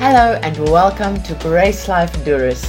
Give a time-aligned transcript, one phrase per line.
[0.00, 2.64] Hello and welcome to Grace Life Durrës.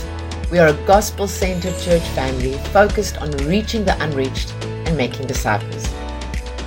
[0.52, 5.88] We are a gospel centered church family focused on reaching the unreached and making disciples.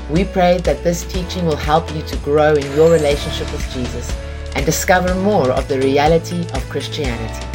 [0.08, 4.10] We pray that this teaching will help you to grow in your relationship with Jesus
[4.56, 7.46] and discover more of the reality of Christianity.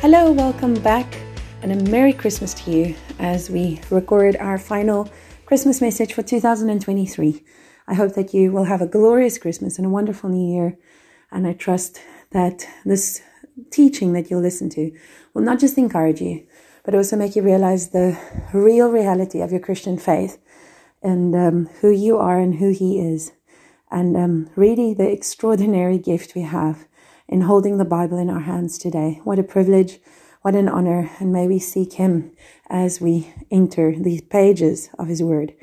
[0.00, 1.18] Hello, welcome back,
[1.60, 5.10] and a Merry Christmas to you as we record our final
[5.44, 7.44] Christmas message for 2023.
[7.88, 10.76] I hope that you will have a glorious Christmas and a wonderful New Year.
[11.32, 12.02] And I trust
[12.32, 13.22] that this
[13.70, 14.92] teaching that you'll listen to
[15.32, 16.46] will not just encourage you,
[16.84, 18.18] but also make you realize the
[18.52, 20.38] real reality of your Christian faith
[21.02, 23.32] and um, who you are and who He is.
[23.90, 26.86] And um, really the extraordinary gift we have
[27.26, 29.22] in holding the Bible in our hands today.
[29.24, 29.98] What a privilege,
[30.42, 31.10] what an honor.
[31.20, 32.32] And may we seek Him
[32.68, 35.54] as we enter these pages of His Word.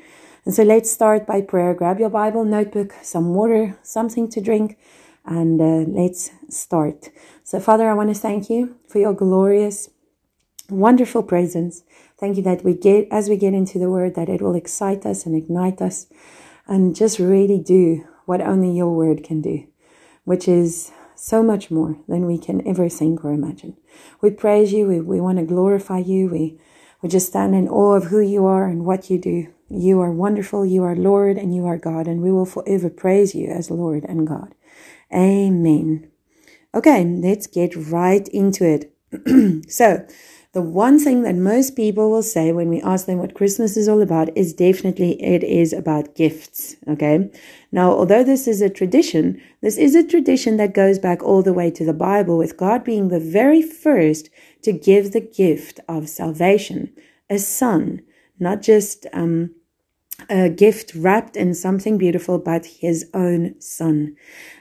[0.46, 1.74] And so let's start by prayer.
[1.74, 4.78] Grab your Bible, notebook, some water, something to drink,
[5.24, 7.10] and uh, let's start.
[7.42, 9.90] So, Father, I want to thank you for your glorious,
[10.70, 11.82] wonderful presence.
[12.20, 15.04] Thank you that we get, as we get into the word, that it will excite
[15.04, 16.06] us and ignite us
[16.68, 19.66] and just really do what only your word can do,
[20.22, 23.76] which is so much more than we can ever think or imagine.
[24.20, 24.86] We praise you.
[24.86, 26.28] We, we want to glorify you.
[26.28, 26.60] We,
[27.02, 29.52] we just stand in awe of who you are and what you do.
[29.68, 33.34] You are wonderful, you are Lord, and you are God, and we will forever praise
[33.34, 34.54] you as Lord and God.
[35.12, 36.08] Amen.
[36.72, 39.68] Okay, let's get right into it.
[39.68, 40.06] so,
[40.52, 43.88] the one thing that most people will say when we ask them what Christmas is
[43.88, 46.76] all about is definitely it is about gifts.
[46.88, 47.30] Okay.
[47.72, 51.52] Now, although this is a tradition, this is a tradition that goes back all the
[51.52, 54.30] way to the Bible, with God being the very first
[54.62, 56.92] to give the gift of salvation,
[57.28, 58.02] a son
[58.38, 59.54] not just um,
[60.28, 64.16] a gift wrapped in something beautiful, but his own son.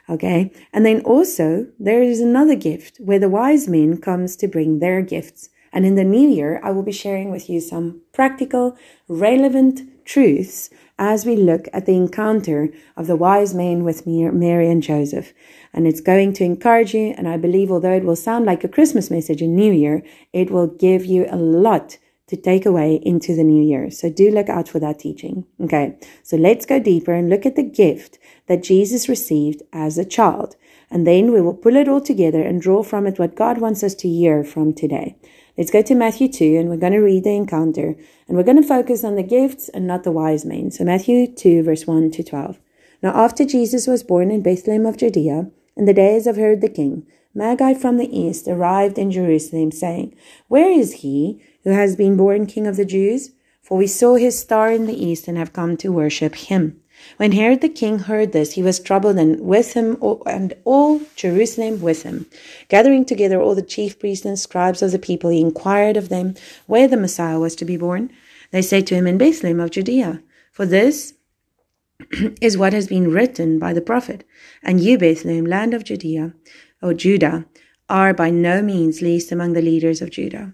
[0.09, 0.51] Okay.
[0.73, 5.01] And then also there is another gift where the wise men comes to bring their
[5.01, 5.49] gifts.
[5.71, 10.69] And in the new year, I will be sharing with you some practical, relevant truths
[10.97, 15.33] as we look at the encounter of the wise men with Mary and Joseph.
[15.73, 17.13] And it's going to encourage you.
[17.17, 20.51] And I believe, although it will sound like a Christmas message in New Year, it
[20.51, 21.97] will give you a lot
[22.27, 23.91] to take away into the new year.
[23.91, 25.45] So do look out for that teaching.
[25.61, 25.97] Okay.
[26.23, 30.55] So let's go deeper and look at the gift that Jesus received as a child.
[30.89, 33.83] And then we will pull it all together and draw from it what God wants
[33.83, 35.15] us to hear from today.
[35.57, 37.95] Let's go to Matthew 2 and we're going to read the encounter
[38.27, 40.71] and we're going to focus on the gifts and not the wise men.
[40.71, 42.59] So Matthew 2 verse 1 to 12.
[43.01, 46.69] Now after Jesus was born in Bethlehem of Judea, in the days of Herod the
[46.69, 50.15] king, Magi from the east arrived in Jerusalem saying,
[50.47, 53.31] Where is he who has been born King of the Jews?
[53.61, 56.79] For we saw his star in the east and have come to worship him.
[57.17, 61.81] When Herod the king heard this, he was troubled, and with him and all Jerusalem
[61.81, 62.27] with him.
[62.69, 66.35] Gathering together all the chief priests and scribes of the people, he inquired of them
[66.67, 68.11] where the Messiah was to be born.
[68.51, 70.21] They said to him, In Bethlehem of Judea.
[70.51, 71.15] For this
[72.41, 74.23] is what has been written by the prophet.
[74.63, 76.33] And you, Bethlehem, land of Judea,
[76.81, 77.45] or Judah,
[77.89, 80.53] are by no means least among the leaders of Judah.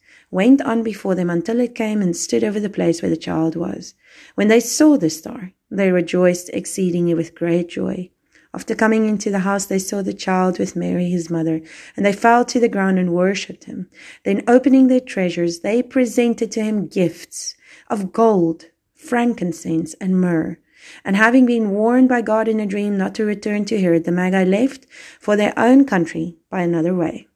[0.31, 3.55] went on before them until it came and stood over the place where the child
[3.55, 3.93] was.
[4.35, 8.09] When they saw the star, they rejoiced exceedingly with great joy.
[8.53, 11.61] After coming into the house, they saw the child with Mary, his mother,
[11.95, 13.89] and they fell to the ground and worshipped him.
[14.25, 17.55] Then, opening their treasures, they presented to him gifts
[17.89, 20.57] of gold, frankincense, and myrrh.
[21.05, 24.11] And having been warned by God in a dream not to return to Herod, the
[24.11, 24.85] Magi left
[25.19, 27.27] for their own country by another way.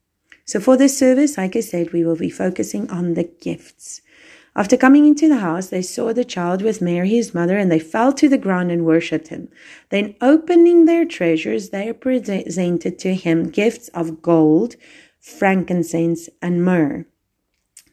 [0.46, 4.02] So for this service, like I said, we will be focusing on the gifts.
[4.56, 7.80] After coming into the house, they saw the child with Mary, his mother, and they
[7.80, 9.50] fell to the ground and worshipped him.
[9.90, 14.76] Then, opening their treasures, they presented to him gifts of gold,
[15.20, 17.06] frankincense, and myrrh.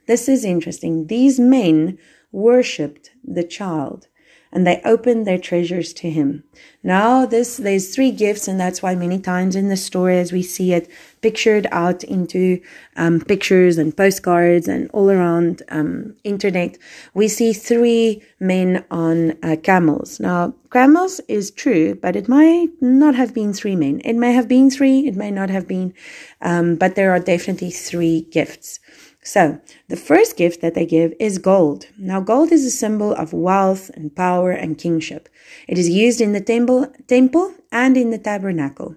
[0.07, 1.09] This is interesting.
[1.09, 1.99] These men
[2.31, 4.07] worshipped the child
[4.53, 6.45] and they opened their treasures to him.
[6.83, 10.43] Now this, there's three gifts and that's why many times in the story as we
[10.43, 10.91] see it
[11.23, 12.61] pictured out into
[12.97, 16.77] um, pictures and postcards and all around um, internet,
[17.15, 20.21] we see three men on uh, camels.
[20.21, 24.01] Now camels is true, but it might not have been three men.
[24.05, 25.95] It may have been three, it may not have been,
[26.41, 28.81] um, but there are definitely three gifts.
[29.25, 31.87] So, the first gift that they give is gold.
[31.97, 35.29] Now, gold is a symbol of wealth and power and kingship.
[35.69, 38.97] It is used in the temple, temple and in the tabernacle.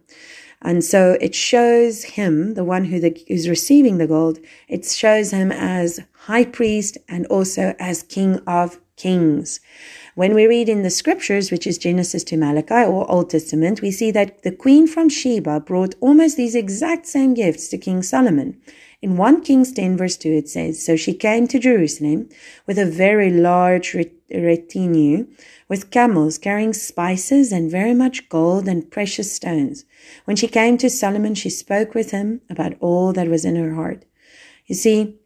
[0.63, 5.29] And so it shows him, the one who the, who's receiving the gold, it shows
[5.29, 9.59] him as high priest and also as king of kings.
[10.15, 13.91] When we read in the scriptures, which is Genesis to Malachi or Old Testament, we
[13.91, 18.59] see that the queen from Sheba brought almost these exact same gifts to King Solomon.
[19.05, 22.27] In 1 Kings 10 verse 2 it says, So she came to Jerusalem
[22.65, 23.95] with a very large
[24.31, 25.27] retinue,
[25.69, 29.85] with camels carrying spices and very much gold and precious stones.
[30.23, 33.75] When she came to Solomon, she spoke with him about all that was in her
[33.75, 34.05] heart.
[34.65, 35.19] You see,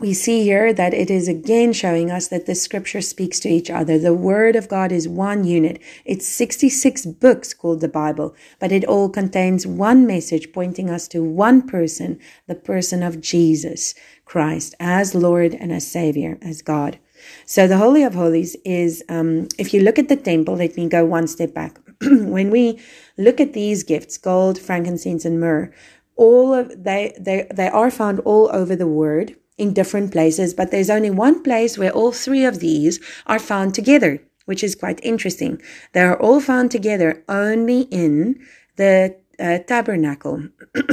[0.00, 3.68] we see here that it is again showing us that the scripture speaks to each
[3.68, 3.98] other.
[3.98, 5.80] The word of God is one unit.
[6.04, 11.24] It's 66 books called the Bible, but it all contains one message pointing us to
[11.24, 17.00] one person, the person of Jesus Christ as Lord and as Savior, as God.
[17.44, 20.88] So the Holy of Holies is, um, if you look at the temple, let me
[20.88, 21.80] go one step back.
[22.02, 22.78] when we
[23.16, 25.74] look at these gifts, gold, frankincense, and myrrh,
[26.14, 30.70] all of they, they, they are found all over the word in different places, but
[30.70, 35.00] there's only one place where all three of these are found together, which is quite
[35.02, 35.60] interesting.
[35.92, 38.40] They are all found together only in
[38.76, 40.48] the uh, tabernacle.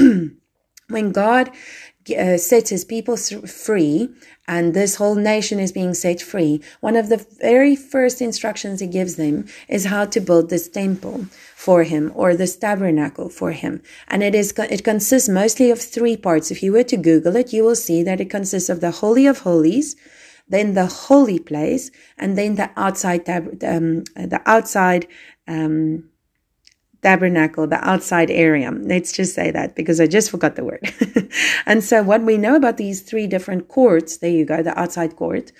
[0.90, 1.52] when God
[2.12, 4.10] uh, sets his people free
[4.48, 8.88] and this whole nation is being set free, one of the very first instructions he
[8.88, 11.26] gives them is how to build this temple
[11.56, 13.82] for him or this tabernacle for him.
[14.08, 16.52] And it is, it consists mostly of three parts.
[16.52, 19.26] If you were to Google it, you will see that it consists of the Holy
[19.26, 19.96] of Holies,
[20.48, 25.08] then the holy place, and then the outside, tab- um, the outside,
[25.48, 26.08] um,
[27.06, 28.72] tabernacle, the outside area.
[28.72, 30.84] Let's just say that because I just forgot the word.
[31.68, 35.16] and so what we know about these three different courts, there you go, the outside
[35.16, 35.52] court,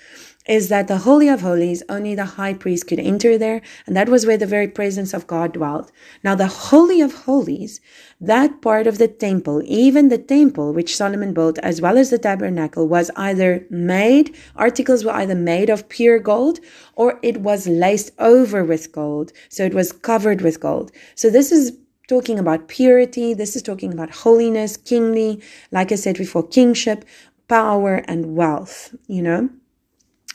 [0.46, 4.08] is that the Holy of Holies, only the high priest could enter there, and that
[4.08, 5.90] was where the very presence of God dwelt.
[6.22, 7.80] Now, the Holy of Holies,
[8.20, 12.18] that part of the temple, even the temple which Solomon built, as well as the
[12.18, 16.60] tabernacle, was either made, articles were either made of pure gold,
[16.94, 19.32] or it was laced over with gold.
[19.48, 20.92] So it was covered with gold.
[21.14, 21.76] So this is
[22.08, 23.34] talking about purity.
[23.34, 27.04] This is talking about holiness, kingly, like I said before, kingship,
[27.48, 29.50] power, and wealth, you know?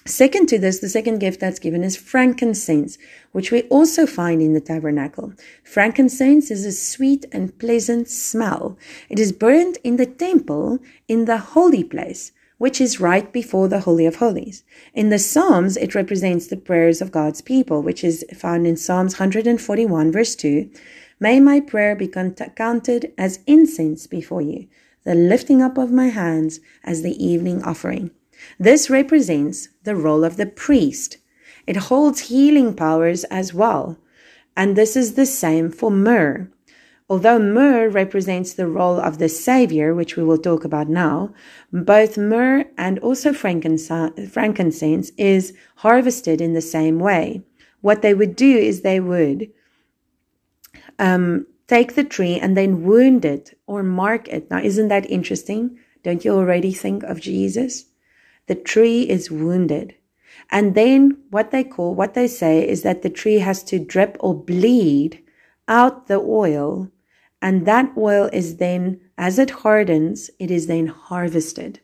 [0.05, 2.97] Second to this, the second gift that's given is frankincense,
[3.33, 5.33] which we also find in the tabernacle.
[5.63, 8.79] Frankincense is a sweet and pleasant smell.
[9.09, 13.81] It is burned in the temple in the holy place, which is right before the
[13.81, 14.63] Holy of Holies.
[14.95, 19.19] In the Psalms, it represents the prayers of God's people, which is found in Psalms
[19.19, 20.67] 141 verse 2.
[21.19, 24.67] May my prayer be counted as incense before you,
[25.03, 28.09] the lifting up of my hands as the evening offering.
[28.59, 31.17] This represents the role of the priest.
[31.67, 33.97] It holds healing powers as well.
[34.55, 36.49] And this is the same for myrrh.
[37.09, 41.33] Although myrrh represents the role of the Savior, which we will talk about now,
[41.73, 47.41] both myrrh and also frankincense is harvested in the same way.
[47.81, 49.51] What they would do is they would
[50.99, 54.49] um, take the tree and then wound it or mark it.
[54.49, 55.77] Now, isn't that interesting?
[56.03, 57.85] Don't you already think of Jesus?
[58.47, 59.95] The tree is wounded.
[60.49, 64.17] And then what they call, what they say is that the tree has to drip
[64.19, 65.23] or bleed
[65.67, 66.89] out the oil.
[67.41, 71.79] And that oil is then, as it hardens, it is then harvested.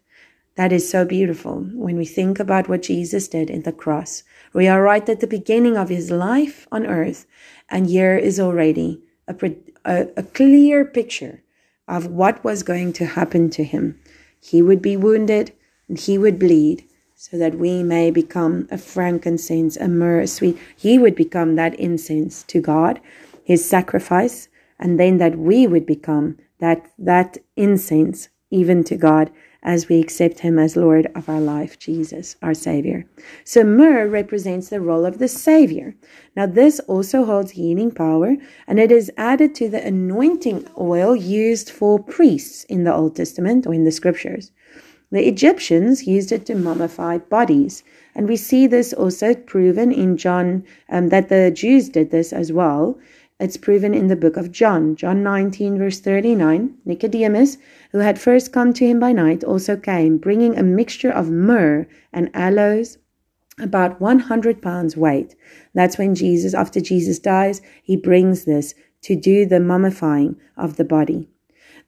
[0.56, 4.24] That is so beautiful when we think about what Jesus did in the cross.
[4.54, 7.28] We are right at the beginning of his life on earth,
[7.70, 9.36] and here is already a,
[9.86, 11.44] a, a clear picture
[11.88, 14.00] of what was going to happen to him.
[14.42, 15.54] He would be wounded,
[15.88, 20.58] and he would bleed so that we may become a frankincense, a myrrh, a sweet.
[20.76, 23.00] He would become that incense to God,
[23.44, 29.32] his sacrifice, and then that we would become that, that incense even to God
[29.64, 33.06] as we accept him as Lord of our life, Jesus, our Savior.
[33.44, 35.96] So myrrh represents the role of the Savior.
[36.36, 41.70] Now this also holds healing power and it is added to the anointing oil used
[41.70, 44.52] for priests in the Old Testament or in the scriptures.
[45.10, 47.84] The Egyptians used it to mummify bodies.
[48.14, 52.52] And we see this also proven in John, um, that the Jews did this as
[52.52, 53.00] well.
[53.40, 56.74] It's proven in the book of John, John 19, verse 39.
[56.84, 57.58] Nicodemus,
[57.92, 61.88] who had first come to him by night, also came, bringing a mixture of myrrh
[62.12, 62.98] and aloes,
[63.60, 65.36] about 100 pounds weight.
[65.74, 68.74] That's when Jesus, after Jesus dies, he brings this
[69.04, 71.30] to do the mummifying of the body.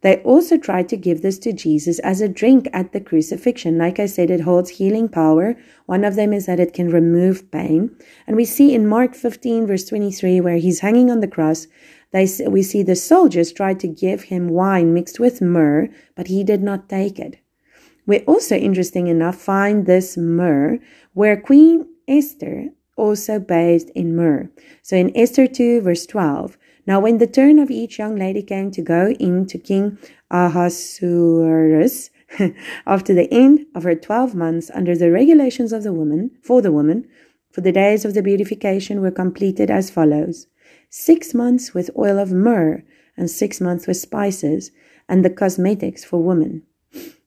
[0.01, 3.77] They also tried to give this to Jesus as a drink at the crucifixion.
[3.77, 5.57] Like I said, it holds healing power.
[5.87, 7.95] One of them is that it can remove pain.
[8.25, 11.67] And we see in Mark 15, verse 23, where he's hanging on the cross,
[12.11, 16.43] they, we see the soldiers tried to give him wine mixed with myrrh, but he
[16.43, 17.37] did not take it.
[18.05, 20.79] We also, interesting enough, find this myrrh
[21.13, 24.49] where Queen Esther also bathed in myrrh.
[24.81, 26.57] So in Esther 2, verse 12,
[26.89, 29.99] now, when the turn of each young lady came to go in to King
[30.31, 32.09] Ahasuerus,
[32.87, 36.71] after the end of her twelve months under the regulations of the woman, for the
[36.71, 37.07] woman,
[37.51, 40.47] for the days of the beautification were completed as follows
[40.89, 42.83] six months with oil of myrrh,
[43.15, 44.71] and six months with spices,
[45.07, 46.63] and the cosmetics for women.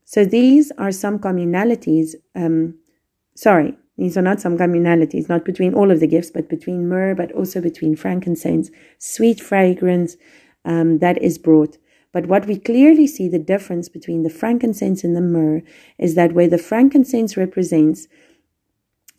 [0.04, 2.80] So these are some communalities, um,
[3.36, 7.14] sorry, these are not some communalities, not between all of the gifts, but between myrrh,
[7.14, 8.68] but also between frankincense,
[8.98, 10.16] sweet fragrance
[10.64, 11.78] um, that is brought.
[12.10, 15.62] But what we clearly see the difference between the frankincense and the myrrh
[15.98, 18.08] is that where the frankincense represents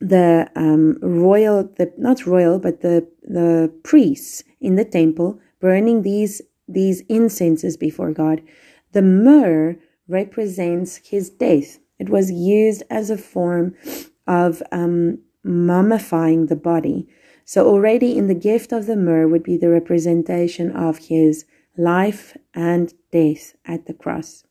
[0.01, 6.41] the um, royal, the not royal, but the the priests in the temple burning these
[6.67, 8.41] these incenses before God,
[8.91, 9.77] the myrrh
[10.09, 11.79] represents his death.
[11.99, 13.75] It was used as a form
[14.27, 17.07] of um, mummifying the body.
[17.45, 21.45] So already in the gift of the myrrh would be the representation of his
[21.77, 24.45] life and death at the cross.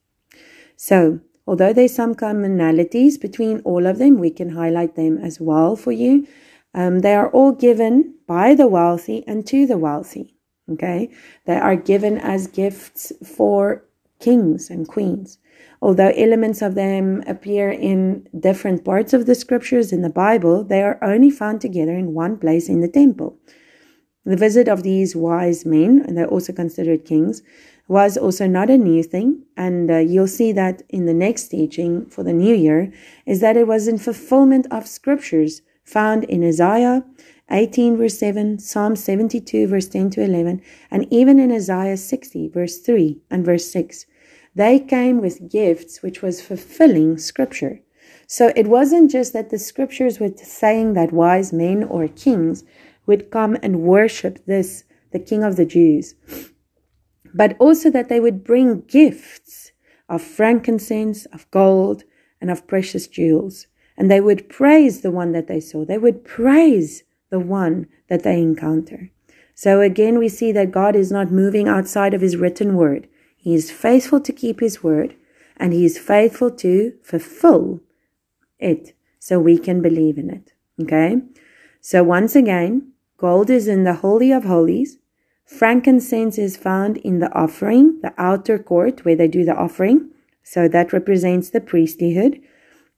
[0.76, 5.76] So, although there's some commonalities between all of them, we can highlight them as well
[5.76, 6.26] for you.
[6.75, 10.37] Um, they are all given by the wealthy and to the wealthy.
[10.71, 11.11] Okay,
[11.45, 13.85] they are given as gifts for
[14.21, 15.38] kings and queens.
[15.82, 20.80] Although elements of them appear in different parts of the scriptures in the Bible, they
[20.80, 23.36] are only found together in one place in the temple.
[24.24, 27.42] The visit of these wise men, and they're also considered kings,
[27.88, 29.42] was also not a new thing.
[29.56, 32.92] And uh, you'll see that in the next teaching for the new year,
[33.26, 37.04] is that it was in fulfillment of scriptures found in Isaiah
[37.50, 40.62] 18 verse 7, Psalm 72 verse 10 to 11,
[40.92, 44.06] and even in Isaiah 60 verse 3 and verse 6.
[44.54, 47.80] They came with gifts which was fulfilling scripture.
[48.26, 52.64] So it wasn't just that the scriptures were saying that wise men or kings
[53.06, 56.14] would come and worship this, the king of the Jews,
[57.35, 59.73] but also that they would bring gifts
[60.09, 62.04] of frankincense, of gold,
[62.40, 63.66] and of precious jewels.
[63.97, 65.85] And they would praise the one that they saw.
[65.85, 69.11] They would praise the one that they encounter.
[69.54, 73.09] So again, we see that God is not moving outside of his written word.
[73.42, 75.16] He is faithful to keep his word
[75.56, 77.80] and he is faithful to fulfill
[78.61, 80.52] it so we can believe in it.
[80.80, 81.20] Okay?
[81.80, 84.99] So once again, gold is in the Holy of Holies.
[85.44, 90.11] Frankincense is found in the offering, the outer court where they do the offering.
[90.44, 92.40] So that represents the priesthood.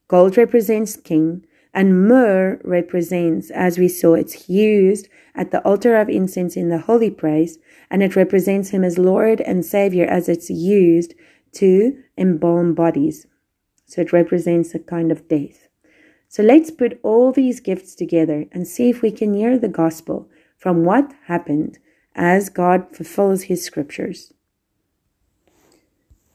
[0.08, 1.46] Gold represents king.
[1.74, 6.78] And myrrh represents, as we saw, it's used at the altar of incense in the
[6.78, 7.58] holy place,
[7.90, 11.14] and it represents him as Lord and Savior as it's used
[11.54, 13.26] to embalm bodies.
[13.86, 15.68] So it represents a kind of death.
[16.28, 20.28] So let's put all these gifts together and see if we can hear the gospel
[20.56, 21.78] from what happened
[22.14, 24.32] as God fulfills his scriptures.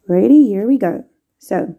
[0.08, 0.48] Ready?
[0.48, 1.06] Here we go.
[1.38, 1.76] So,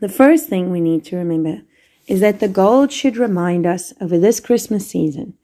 [0.00, 1.62] the first thing we need to remember
[2.08, 5.34] is that the gold should remind us over this Christmas season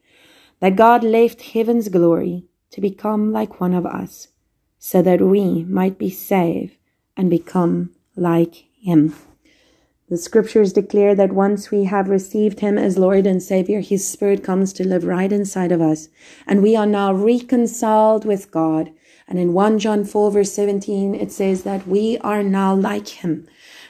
[0.59, 4.29] that God left heaven's glory to become like one of us
[4.79, 6.75] so that we might be saved
[7.15, 9.15] and become like him.
[10.09, 14.43] The scriptures declare that once we have received him as Lord and Savior, his spirit
[14.43, 16.09] comes to live right inside of us.
[16.45, 18.91] And we are now reconciled with God.
[19.27, 23.47] And in 1 John 4 verse 17, it says that we are now like him,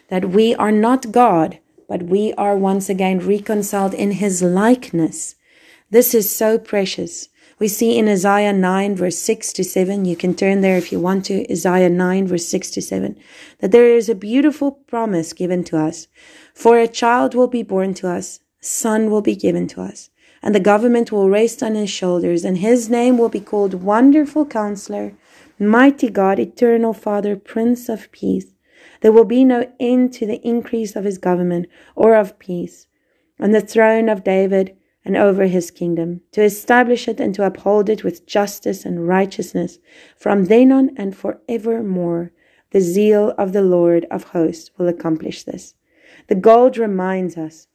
[0.09, 5.35] that we are not God, but we are once again reconciled in his likeness.
[5.89, 7.29] This is so precious.
[7.57, 10.99] We see in Isaiah 9 verse 6 to 7, you can turn there if you
[10.99, 13.15] want to, Isaiah 9 verse 6 to 7,
[13.59, 16.07] that there is a beautiful promise given to us.
[16.53, 20.09] For a child will be born to us, son will be given to us,
[20.43, 24.45] and the government will rest on his shoulders, and his name will be called Wonderful
[24.47, 25.13] Counselor,
[25.57, 28.54] Mighty God, Eternal Father, Prince of Peace.
[29.05, 32.87] There will be no end to the increase of his government or of peace.
[33.39, 37.87] On the throne of David and over his kingdom, to establish it and to uphold
[37.87, 39.77] it with justice and righteousness
[40.17, 42.31] from then on and forevermore.
[42.71, 45.75] The zeal of the Lord of hosts will accomplish this.
[46.27, 47.67] The gold reminds us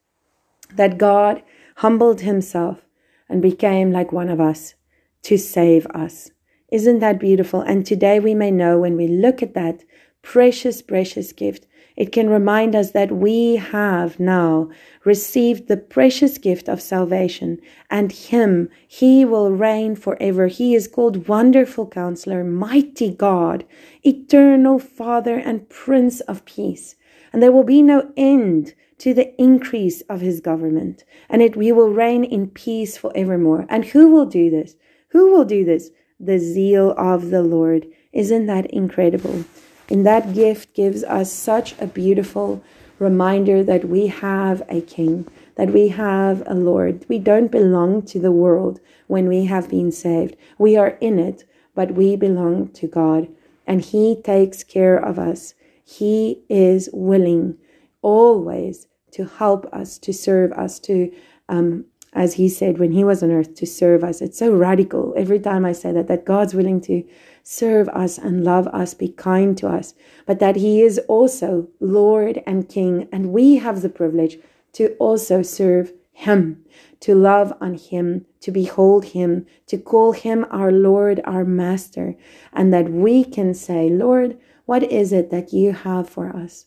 [0.74, 1.44] that God
[1.76, 2.80] humbled himself
[3.28, 4.74] and became like one of us
[5.22, 6.32] to save us.
[6.72, 7.60] Isn't that beautiful?
[7.60, 9.84] And today we may know when we look at that
[10.22, 14.70] precious, precious gift, it can remind us that we have now
[15.04, 17.58] received the precious gift of salvation
[17.90, 20.46] and Him, He will reign forever.
[20.46, 23.64] He is called Wonderful Counselor, Mighty God,
[24.02, 26.96] Eternal Father, and Prince of Peace.
[27.32, 31.72] And there will be no end to the increase of His government, and it we
[31.72, 33.66] will reign in peace forevermore.
[33.68, 34.76] And who will do this?
[35.08, 35.90] Who will do this?
[36.18, 37.86] The zeal of the Lord.
[38.12, 39.44] Isn't that incredible?
[39.90, 42.62] And that gift gives us such a beautiful
[43.00, 47.04] reminder that we have a king, that we have a Lord.
[47.08, 50.36] We don't belong to the world when we have been saved.
[50.58, 51.44] We are in it,
[51.74, 53.28] but we belong to God,
[53.66, 55.54] and He takes care of us.
[55.84, 57.58] He is willing
[58.00, 61.12] always to help us, to serve us, to
[61.48, 64.20] um, as he said when he was on earth to serve us.
[64.20, 67.04] It's so radical every time I say that, that God's willing to
[67.50, 69.92] serve us and love us, be kind to us,
[70.24, 73.08] but that he is also Lord and King.
[73.10, 74.38] And we have the privilege
[74.74, 76.64] to also serve him,
[77.00, 82.14] to love on him, to behold him, to call him our Lord, our Master,
[82.52, 86.66] and that we can say, Lord, what is it that you have for us?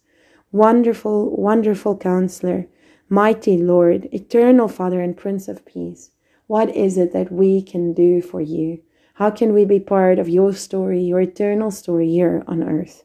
[0.51, 2.67] Wonderful, wonderful counselor
[3.07, 6.11] Mighty Lord, eternal Father and Prince of Peace,
[6.47, 8.81] what is it that we can do for you?
[9.17, 13.03] How can we be part of your story, your eternal story here on earth?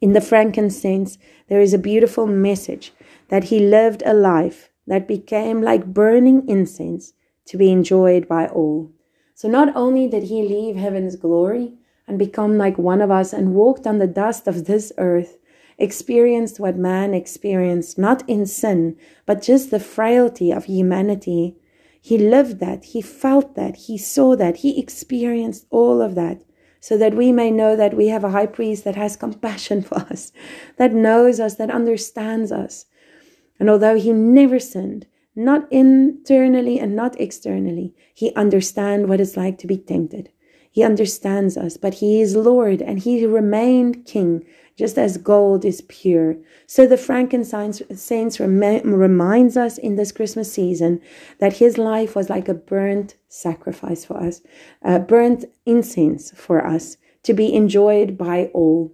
[0.00, 1.16] In the frankincense,
[1.48, 2.92] there is a beautiful message
[3.28, 7.12] that he lived a life that became like burning incense
[7.44, 8.90] to be enjoyed by all.
[9.34, 11.74] So not only did he leave heaven's glory
[12.08, 15.38] and become like one of us and walked on the dust of this earth,
[15.78, 21.56] experienced what man experienced, not in sin, but just the frailty of humanity.
[22.00, 26.42] He lived that, he felt that, he saw that, he experienced all of that,
[26.80, 29.98] so that we may know that we have a high priest that has compassion for
[29.98, 30.32] us,
[30.78, 32.86] that knows us, that understands us.
[33.58, 39.58] And although he never sinned, not internally and not externally, he understands what it's like
[39.58, 40.30] to be tempted.
[40.70, 44.44] He understands us, but he is Lord and he remained king
[44.80, 46.36] just as gold is pure.
[46.66, 51.02] So the frankincense saints rem- reminds us in this Christmas season
[51.38, 54.40] that his life was like a burnt sacrifice for us,
[54.80, 58.90] a burnt incense for us to be enjoyed by all.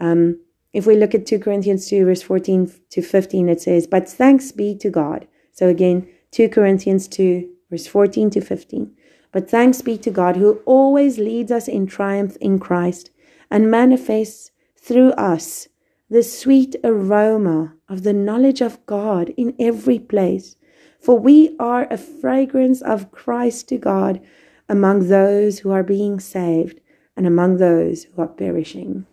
[0.00, 0.40] Um,
[0.72, 4.50] if we look at 2 Corinthians 2, verse 14 to 15, it says, But thanks
[4.50, 5.28] be to God.
[5.52, 8.92] So again, 2 Corinthians 2, verse 14 to 15.
[9.30, 13.10] But thanks be to God who always leads us in triumph in Christ
[13.52, 14.50] and manifests
[14.88, 15.68] through us
[16.08, 20.56] the sweet aroma of the knowledge of God in every place.
[20.98, 24.18] For we are a fragrance of Christ to God
[24.66, 26.80] among those who are being saved
[27.14, 29.04] and among those who are perishing.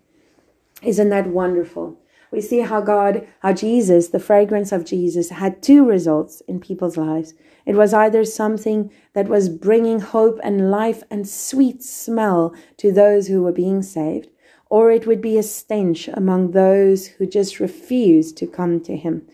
[0.82, 2.00] Isn't that wonderful?
[2.32, 6.98] We see how God, how Jesus, the fragrance of Jesus, had two results in people's
[6.98, 7.34] lives.
[7.66, 13.28] It was either something that was bringing hope and life and sweet smell to those
[13.28, 14.30] who were being saved,
[14.70, 19.28] or it would be a stench among those who just refuse to come to Him.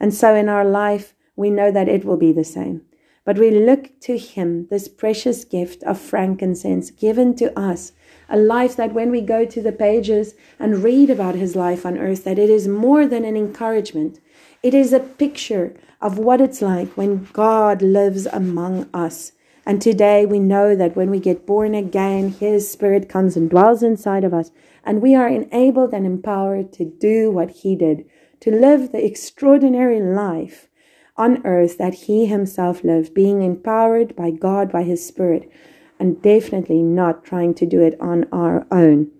[0.00, 2.82] And so in our life, we know that it will be the same.
[3.24, 7.92] But we look to Him, this precious gift of frankincense given to us,
[8.28, 11.98] a life that when we go to the pages and read about His life on
[11.98, 14.20] earth, that it is more than an encouragement.
[14.62, 19.32] It is a picture of what it's like when God lives among us
[19.68, 23.82] and today we know that when we get born again, His Spirit comes and dwells
[23.82, 24.50] inside of us,
[24.84, 28.04] and we are enabled and empowered to do what He did,
[28.40, 30.68] to live the extraordinary life
[31.16, 35.50] on earth that He Himself lived, being empowered by God, by His Spirit,
[35.98, 39.10] and definitely not trying to do it on our own.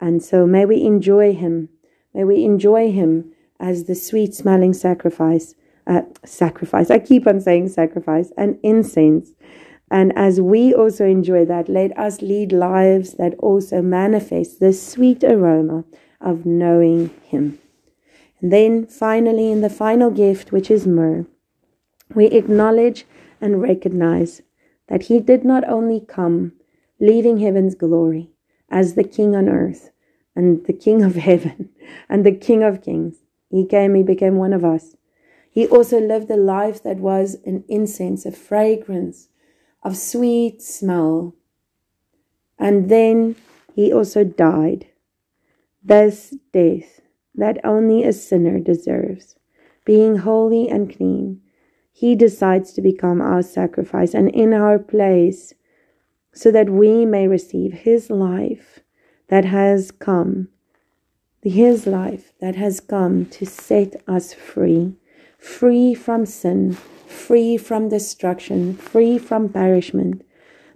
[0.00, 1.68] And so may we enjoy Him.
[2.14, 5.54] May we enjoy Him as the sweet smelling sacrifice.
[5.86, 6.90] Uh, sacrifice.
[6.90, 9.32] I keep on saying sacrifice and incense
[9.90, 15.24] and as we also enjoy that, let us lead lives that also manifest the sweet
[15.24, 15.84] aroma
[16.20, 17.58] of knowing Him.
[18.40, 21.26] And then finally, in the final gift, which is myrrh,
[22.14, 23.04] we acknowledge
[23.40, 24.42] and recognize
[24.86, 26.52] that He did not only come
[27.00, 28.30] leaving heaven's glory
[28.70, 29.90] as the King on earth
[30.36, 31.70] and the King of heaven
[32.08, 33.16] and the King of kings.
[33.50, 34.94] He came, He became one of us.
[35.50, 39.26] He also lived a life that was an incense, a fragrance
[39.82, 41.34] of sweet smell.
[42.58, 43.36] And then
[43.74, 44.86] he also died.
[45.82, 47.00] This death
[47.34, 49.36] that only a sinner deserves.
[49.84, 51.40] Being holy and clean,
[51.92, 55.54] he decides to become our sacrifice, and in our place,
[56.32, 58.80] so that we may receive his life
[59.28, 60.48] that has come,
[61.42, 64.94] his life that has come to set us free,
[65.40, 66.74] free from sin,
[67.06, 70.22] free from destruction, free from perishment,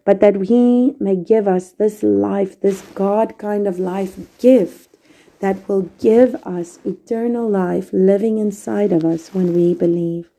[0.05, 4.97] but that he may give us this life, this God kind of life gift
[5.41, 10.31] that will give us eternal life living inside of us when we believe.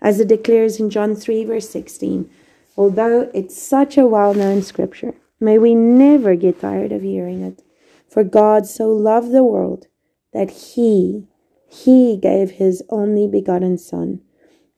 [0.00, 2.28] As it declares in John 3, verse 16,
[2.76, 7.62] although it's such a well known scripture, may we never get tired of hearing it.
[8.08, 9.86] For God so loved the world
[10.32, 11.28] that he,
[11.72, 14.20] he gave his only begotten Son,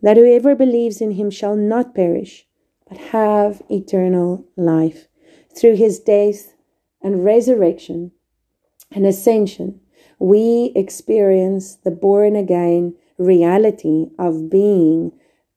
[0.00, 2.46] that whoever believes in him shall not perish,
[2.88, 5.09] but have eternal life.
[5.57, 6.54] Through his death
[7.02, 8.12] and resurrection
[8.92, 9.80] and ascension,
[10.20, 15.12] we experience the born again reality of being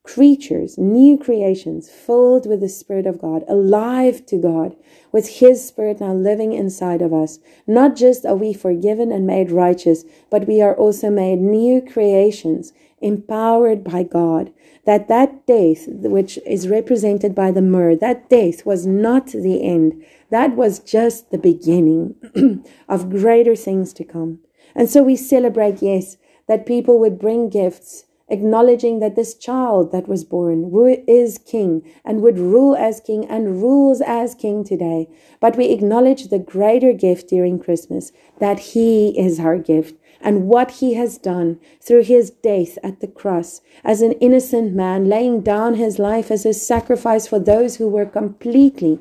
[0.07, 4.75] creatures, new creations, filled with the Spirit of God, alive to God,
[5.11, 7.39] with His Spirit now living inside of us.
[7.67, 12.71] Not just are we forgiven and made righteous, but we are also made new creations,
[13.01, 14.53] empowered by God.
[14.85, 20.05] That that death, which is represented by the myrrh, that death was not the end.
[20.29, 22.15] That was just the beginning
[22.89, 24.39] of greater things to come.
[24.73, 26.15] And so we celebrate, yes,
[26.47, 30.71] that people would bring gifts acknowledging that this child that was born
[31.07, 35.07] is king and would rule as king and rules as king today.
[35.39, 40.71] But we acknowledge the greater gift during Christmas, that he is our gift and what
[40.71, 45.75] he has done through his death at the cross as an innocent man, laying down
[45.75, 48.99] his life as a sacrifice for those who were completely,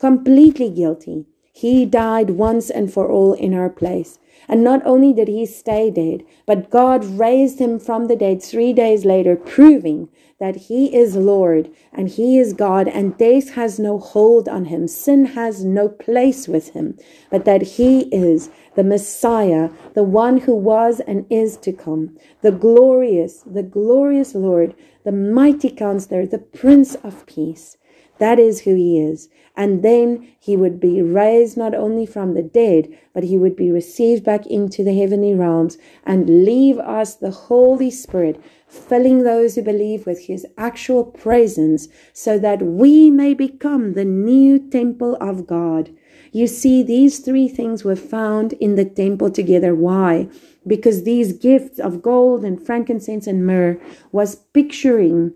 [0.00, 1.26] completely guilty.
[1.52, 4.18] He died once and for all in our place.
[4.48, 8.72] And not only did he stay dead, but God raised him from the dead three
[8.72, 13.98] days later, proving that he is Lord and he is God, and death has no
[13.98, 16.98] hold on him, sin has no place with him,
[17.30, 22.50] but that he is the Messiah, the one who was and is to come, the
[22.50, 27.76] glorious, the glorious Lord, the mighty counselor, the Prince of Peace.
[28.18, 29.28] That is who he is.
[29.56, 33.70] And then he would be raised not only from the dead, but he would be
[33.70, 39.62] received back into the heavenly realms and leave us the Holy Spirit, filling those who
[39.62, 45.90] believe with his actual presence, so that we may become the new temple of God.
[46.32, 49.72] You see, these three things were found in the temple together.
[49.72, 50.28] Why?
[50.66, 53.78] Because these gifts of gold and frankincense and myrrh
[54.10, 55.34] was picturing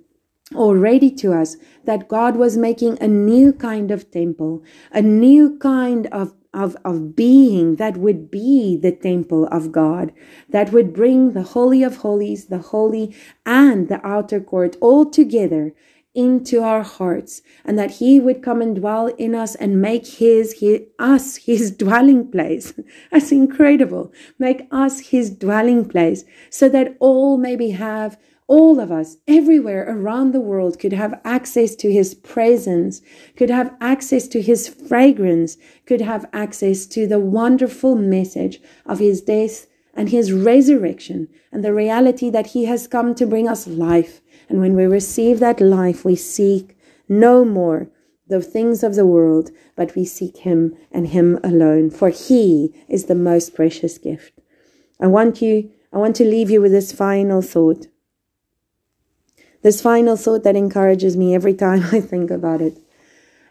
[0.55, 6.07] already to us that God was making a new kind of temple, a new kind
[6.09, 10.13] of of, of being that would be the temple of God,
[10.49, 15.75] that would bring the Holy of Holies, the Holy and the outer court all together
[16.15, 20.59] into our hearts, and that He would come and dwell in us and make His,
[20.59, 22.73] his us His dwelling place.
[23.13, 24.13] That's incredible.
[24.39, 30.33] Make us His dwelling place, so that all maybe have all of us everywhere around
[30.33, 33.03] the world could have access to his presence,
[33.37, 39.21] could have access to his fragrance, could have access to the wonderful message of his
[39.21, 44.23] death and his resurrection and the reality that he has come to bring us life.
[44.49, 46.75] And when we receive that life, we seek
[47.07, 47.91] no more
[48.29, 53.05] the things of the world, but we seek him and him alone, for he is
[53.05, 54.33] the most precious gift.
[55.01, 57.87] I want you, I want to leave you with this final thought.
[59.63, 62.79] This final thought that encourages me every time I think about it.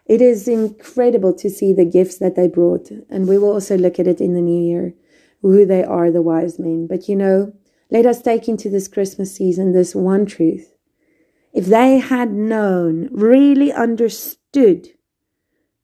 [0.05, 3.99] It is incredible to see the gifts that they brought, and we will also look
[3.99, 4.93] at it in the new year,
[5.41, 6.87] who they are, the wise men.
[6.87, 7.53] But you know,
[7.91, 10.73] let us take into this Christmas season this one truth.
[11.53, 14.89] If they had known, really understood,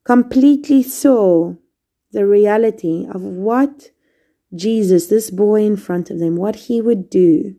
[0.06, 1.56] completely saw
[2.12, 3.92] the reality of what
[4.56, 7.56] Jesus, this boy in front of them, what he would do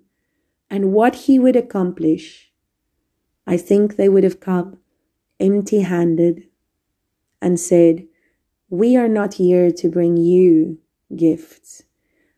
[0.70, 2.53] and what he would accomplish,
[3.47, 4.79] I think they would have come
[5.41, 6.49] empty handed
[7.41, 8.07] and said,
[8.71, 10.79] We are not here to bring you
[11.15, 11.83] gifts.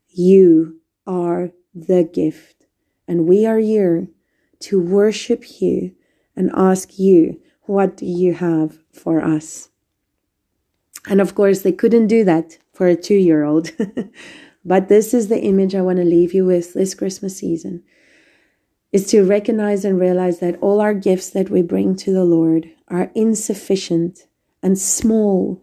[0.09, 2.67] You are the gift.
[3.07, 4.09] And we are here
[4.61, 5.95] to worship you
[6.35, 9.71] and ask you, What do you have for us?
[11.09, 13.71] And of course, they couldn't do that for a two year old.
[14.65, 17.85] but this is the image I want to leave you with this Christmas season
[18.97, 22.71] is to recognize and realize that all our gifts that we bring to the Lord
[22.89, 24.27] are insufficient
[24.63, 25.63] and small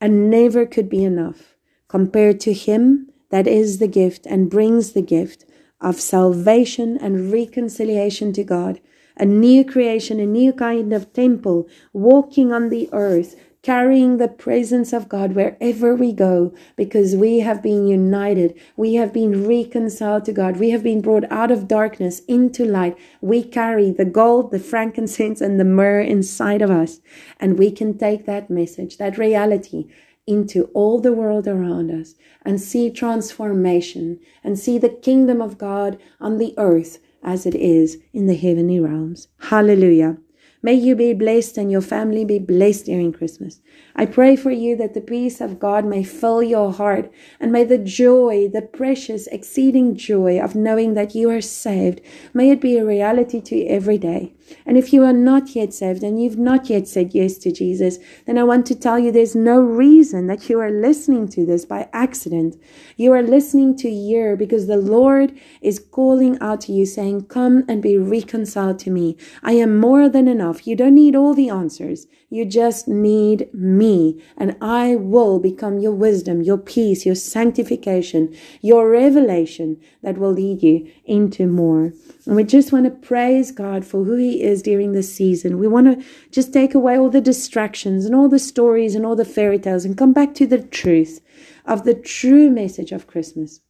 [0.00, 1.54] and never could be enough
[1.86, 5.44] compared to Him that is the gift and brings the gift
[5.80, 8.80] of salvation and reconciliation to God,
[9.16, 14.92] a new creation, a new kind of temple, walking on the earth, carrying the presence
[14.92, 18.58] of God wherever we go because we have been united.
[18.76, 20.56] We have been reconciled to God.
[20.56, 22.98] We have been brought out of darkness into light.
[23.20, 27.00] We carry the gold, the frankincense, and the myrrh inside of us.
[27.38, 29.86] And we can take that message, that reality,
[30.26, 35.98] into all the world around us and see transformation and see the kingdom of God
[36.20, 39.28] on the earth as it is in the heavenly realms.
[39.40, 40.18] Hallelujah.
[40.64, 43.60] May you be blessed and your family be blessed during Christmas.
[43.96, 47.64] I pray for you that the peace of God may fill your heart and may
[47.64, 52.00] the joy, the precious, exceeding joy of knowing that you are saved,
[52.32, 54.34] may it be a reality to you every day.
[54.66, 57.98] And if you are not yet saved and you've not yet said yes to Jesus,
[58.26, 61.64] then I want to tell you there's no reason that you are listening to this
[61.64, 62.56] by accident.
[62.96, 67.64] You are listening to hear because the Lord is calling out to you saying, come
[67.68, 69.16] and be reconciled to me.
[69.42, 70.66] I am more than enough.
[70.66, 72.06] You don't need all the answers.
[72.32, 78.88] You just need me and I will become your wisdom, your peace, your sanctification, your
[78.88, 81.92] revelation that will lead you into more.
[82.24, 85.58] And we just want to praise God for who he is during this season.
[85.58, 89.14] We want to just take away all the distractions and all the stories and all
[89.14, 91.20] the fairy tales and come back to the truth
[91.66, 93.60] of the true message of Christmas.